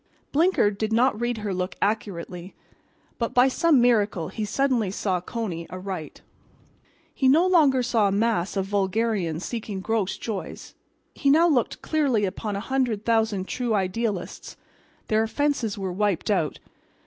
Blinker 0.31 0.71
did 0.71 0.91
not 0.91 1.21
read 1.21 1.37
her 1.37 1.53
look 1.53 1.75
accurately, 1.79 2.55
but 3.19 3.35
by 3.35 3.47
some 3.47 3.79
miracle 3.79 4.29
he 4.29 4.43
suddenly 4.43 4.89
saw 4.89 5.21
Coney 5.21 5.69
aright. 5.69 6.21
He 7.13 7.27
no 7.27 7.45
longer 7.45 7.83
saw 7.83 8.07
a 8.07 8.11
mass 8.11 8.57
of 8.57 8.65
vulgarians 8.65 9.45
seeking 9.45 9.79
gross 9.79 10.17
joys. 10.17 10.73
He 11.13 11.29
now 11.29 11.47
looked 11.47 11.83
clearly 11.83 12.25
upon 12.25 12.55
a 12.55 12.59
hundred 12.61 13.05
thousand 13.05 13.47
true 13.47 13.75
idealists. 13.75 14.57
Their 15.07 15.21
offenses 15.21 15.77
were 15.77 15.93
wiped 15.93 16.31
out. 16.31 16.57